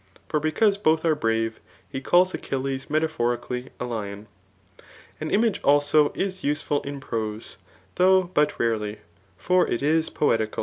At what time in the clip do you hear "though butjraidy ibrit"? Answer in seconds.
7.97-9.81